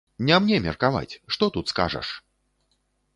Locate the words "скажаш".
1.73-2.09